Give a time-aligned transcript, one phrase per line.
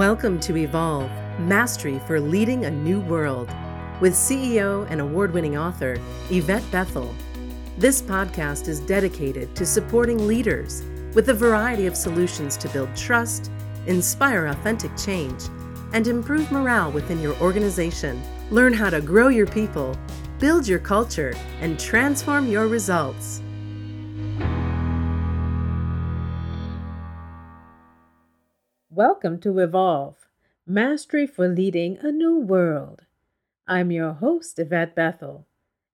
[0.00, 3.50] Welcome to Evolve Mastery for Leading a New World
[4.00, 5.98] with CEO and award winning author
[6.30, 7.14] Yvette Bethel.
[7.76, 10.82] This podcast is dedicated to supporting leaders
[11.12, 13.50] with a variety of solutions to build trust,
[13.86, 15.42] inspire authentic change,
[15.92, 18.22] and improve morale within your organization.
[18.50, 19.94] Learn how to grow your people,
[20.38, 23.42] build your culture, and transform your results.
[28.92, 30.16] Welcome to Evolve
[30.66, 33.02] Mastery for Leading a New World.
[33.68, 35.46] I'm your host, Yvette Bethel,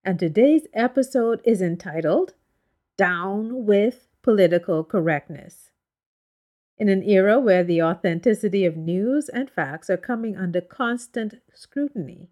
[0.03, 2.33] and today's episode is entitled
[2.97, 5.73] Down with Political Correctness.
[6.79, 12.31] In an era where the authenticity of news and facts are coming under constant scrutiny,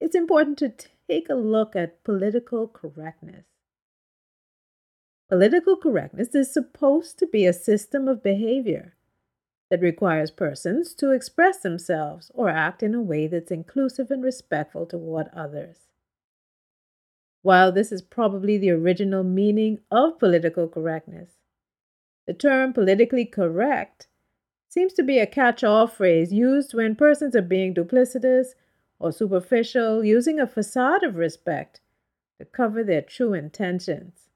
[0.00, 0.72] it's important to
[1.08, 3.44] take a look at political correctness.
[5.28, 8.96] Political correctness is supposed to be a system of behavior
[9.70, 14.86] that requires persons to express themselves or act in a way that's inclusive and respectful
[14.86, 15.88] toward others.
[17.42, 21.38] While this is probably the original meaning of political correctness,
[22.26, 24.08] the term politically correct
[24.68, 28.48] seems to be a catch all phrase used when persons are being duplicitous
[28.98, 31.80] or superficial, using a facade of respect
[32.38, 34.27] to cover their true intentions.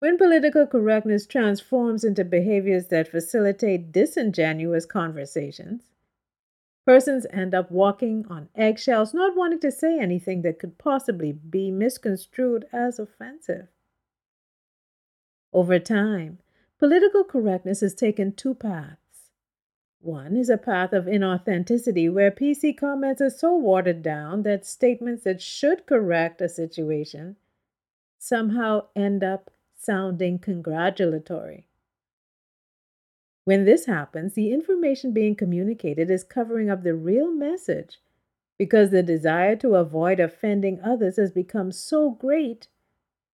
[0.00, 5.82] When political correctness transforms into behaviors that facilitate disingenuous conversations,
[6.86, 11.70] persons end up walking on eggshells, not wanting to say anything that could possibly be
[11.70, 13.68] misconstrued as offensive.
[15.52, 16.38] Over time,
[16.78, 18.96] political correctness has taken two paths.
[20.00, 25.24] One is a path of inauthenticity where PC comments are so watered down that statements
[25.24, 27.36] that should correct a situation
[28.18, 31.66] somehow end up sounding congratulatory.
[33.44, 37.98] When this happens, the information being communicated is covering up the real message
[38.58, 42.68] because the desire to avoid offending others has become so great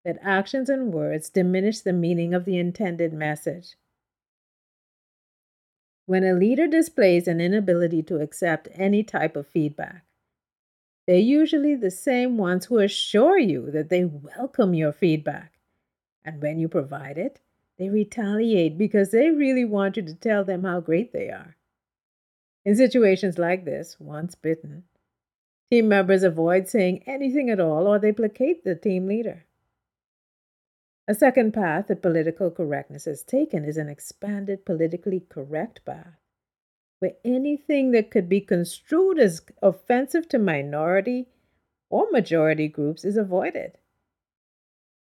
[0.05, 3.77] that actions and words diminish the meaning of the intended message.
[6.07, 10.07] When a leader displays an inability to accept any type of feedback,
[11.07, 15.60] they're usually the same ones who assure you that they welcome your feedback
[16.25, 17.41] and when you provide it,
[17.79, 21.57] they retaliate because they really want you to tell them how great they are.
[22.65, 24.85] In situations like this, once bitten,
[25.71, 29.47] team members avoid saying anything at all or they placate the team leader.
[31.09, 36.21] A second path that political correctness has taken is an expanded politically correct path,
[37.01, 41.27] where anything that could be construed as offensive to minority
[41.89, 43.79] or majority groups is avoided.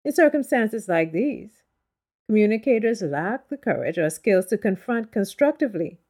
[0.08, 1.64] In circumstances like these,
[2.30, 6.00] communicators lack the courage or skills to confront constructively.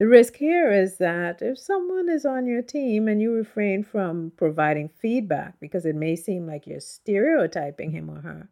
[0.00, 4.32] The risk here is that if someone is on your team and you refrain from
[4.36, 8.48] providing feedback because it may seem like you're stereotyping him or her,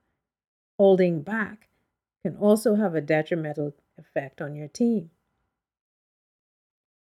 [0.79, 1.71] holding back
[2.25, 5.11] can also have a detrimental effect on your team.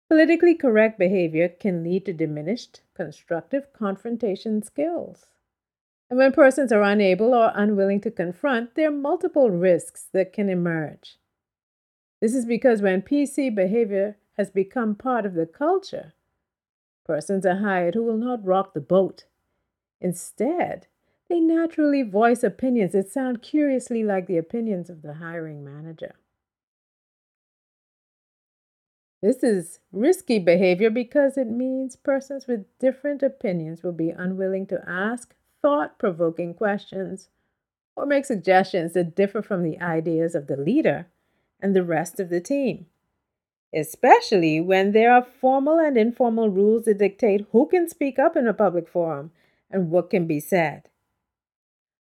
[0.09, 5.27] Politically correct behavior can lead to diminished constructive confrontation skills.
[6.09, 10.49] And when persons are unable or unwilling to confront, there are multiple risks that can
[10.49, 11.19] emerge.
[12.21, 16.15] This is because when PC behavior has become part of the culture,
[17.05, 19.25] persons are hired who will not rock the boat.
[20.01, 20.87] Instead,
[21.29, 26.15] they naturally voice opinions that sound curiously like the opinions of the hiring manager.
[29.23, 34.85] This is risky behavior because it means persons with different opinions will be unwilling to
[34.87, 37.29] ask thought provoking questions
[37.97, 41.07] or make suggestions that differ from the ideas of the leader
[41.61, 42.87] and the rest of the team,
[43.75, 48.47] especially when there are formal and informal rules that dictate who can speak up in
[48.47, 49.31] a public forum
[49.71, 50.89] and what can be said.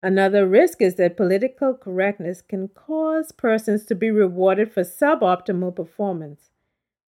[0.03, 6.51] Another risk is that political correctness can cause persons to be rewarded for suboptimal performance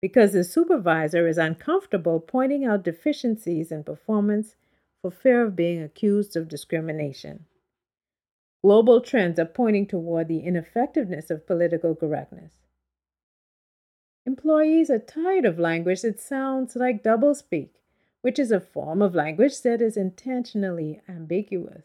[0.00, 4.54] because the supervisor is uncomfortable pointing out deficiencies in performance
[5.04, 7.44] for fear of being accused of discrimination.
[8.62, 12.52] Global trends are pointing toward the ineffectiveness of political correctness.
[14.24, 17.68] Employees are tired of language that sounds like doublespeak,
[18.22, 21.84] which is a form of language that is intentionally ambiguous.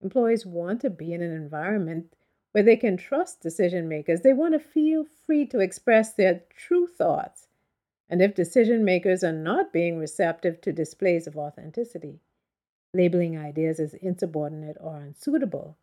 [0.00, 2.14] Employees want to be in an environment
[2.52, 4.22] where they can trust decision makers.
[4.22, 7.47] They want to feel free to express their true thoughts
[8.08, 12.20] and if decision makers are not being receptive to displays of authenticity,
[12.94, 15.76] labeling ideas as insubordinate or unsuitable,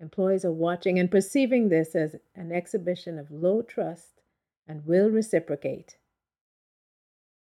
[0.00, 4.20] employees are watching and perceiving this as an exhibition of low trust
[4.66, 5.96] and will reciprocate.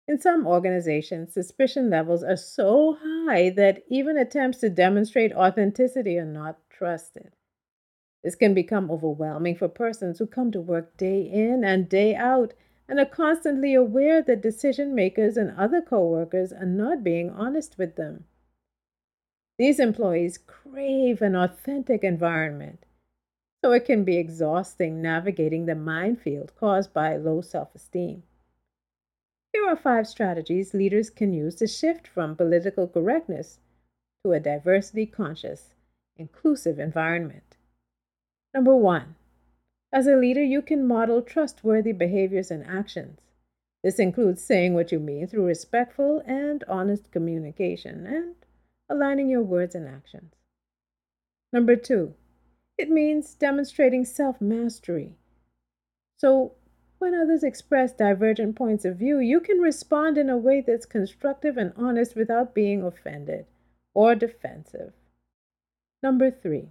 [0.09, 6.25] In some organizations, suspicion levels are so high that even attempts to demonstrate authenticity are
[6.25, 7.33] not trusted.
[8.25, 12.55] This can become overwhelming for persons who come to work day in and day out
[12.93, 17.97] and are constantly aware that decision makers and other coworkers are not being honest with
[17.97, 18.25] them.
[19.59, 22.85] These employees crave an authentic environment,
[23.65, 28.25] so it can be exhausting navigating the minefield caused by low self esteem.
[29.55, 33.59] Here are five strategies leaders can use to shift from political correctness
[34.23, 35.73] to a diversity conscious,
[36.19, 37.57] inclusive environment.
[38.53, 39.15] Number one,
[39.93, 43.21] as a leader, you can model trustworthy behaviors and actions.
[43.83, 48.37] This includes saying what you mean through respectful and honest communication and
[48.89, 50.33] aligning your words and actions.
[51.53, 52.15] Number two,
[52.79, 55.17] it means demonstrating self mastery.
[56.17, 56.55] So,
[56.99, 61.57] when others express divergent points of view, you can respond in a way that's constructive
[61.57, 63.47] and honest without being offended
[63.93, 64.93] or defensive.
[66.03, 66.69] Number three,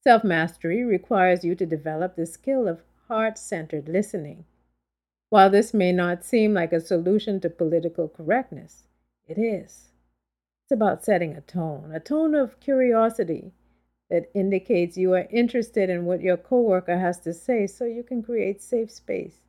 [0.00, 4.44] self mastery requires you to develop the skill of heart centered listening.
[5.30, 8.88] While this may not seem like a solution to political correctness,
[9.26, 9.90] it is.
[10.64, 13.52] It's about setting a tone, a tone of curiosity
[14.10, 18.22] that indicates you are interested in what your coworker has to say so you can
[18.22, 19.40] create safe space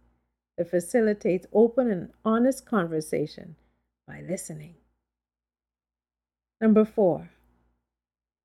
[0.57, 3.55] that facilitates open and honest conversation
[4.05, 4.75] by listening.
[6.59, 7.29] Number four,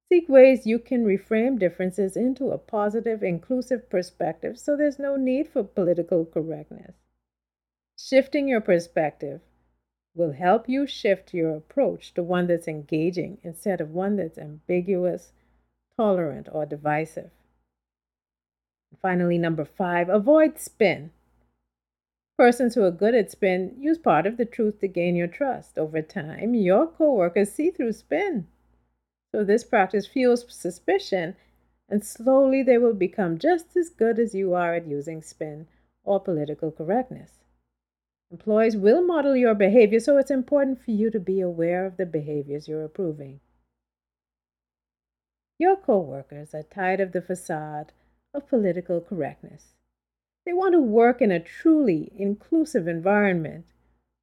[0.09, 5.49] seek ways you can reframe differences into a positive, inclusive perspective so there's no need
[5.49, 6.95] for political correctness.
[7.99, 9.41] Shifting your perspective
[10.15, 15.33] will help you shift your approach to one that's engaging instead of one that's ambiguous
[15.97, 17.31] tolerant, or divisive.
[19.01, 21.11] Finally, number five, avoid spin.
[22.37, 25.79] Persons who are good at spin use part of the truth to gain your trust.
[25.79, 28.49] Over time, your coworkers see through spin.
[29.34, 31.34] So this practice fuels suspicion,
[31.88, 35.66] and slowly they will become just as good as you are at using spin
[36.04, 37.40] or political correctness.
[38.31, 42.06] Employees will model your behavior, so it's important for you to be aware of the
[42.06, 43.40] behaviors you're approving.
[45.58, 47.90] Your coworkers are tired of the facade
[48.32, 49.75] of political correctness.
[50.46, 53.66] They want to work in a truly inclusive environment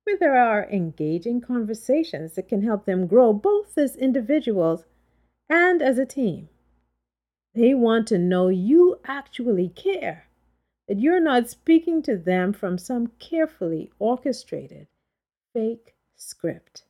[0.06, 4.86] where there are engaging conversations that can help them grow both as individuals
[5.52, 6.48] and as a team.
[7.54, 10.28] They want to know you actually care,
[10.88, 14.88] that you're not speaking to them from some carefully orchestrated
[15.54, 16.86] fake script.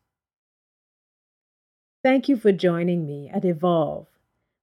[2.04, 4.08] Thank you for joining me at Evolve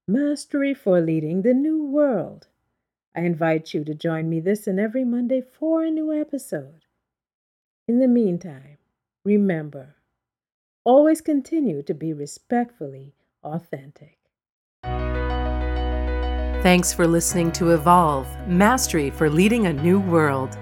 [0.06, 2.46] Mastery for Leading the New World.
[3.16, 6.84] I invite you to join me this and every Monday for a new episode.
[7.88, 8.78] In the meantime,
[9.24, 9.96] remember,
[10.84, 14.18] always continue to be respectfully authentic.
[16.62, 20.58] Thanks for listening to Evolve Mastery for Leading a New World.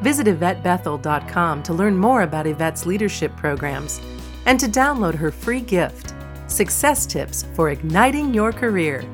[0.00, 4.00] Visit YvetteBethel.com to learn more about Yvette's leadership programs
[4.46, 6.14] and to download her free gift
[6.46, 9.04] Success Tips for Igniting Your Career